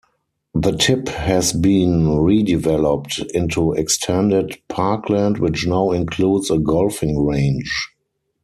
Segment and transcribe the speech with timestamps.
[0.55, 7.87] The tip has been redeveloped into extended parkland which now includes a golfing range.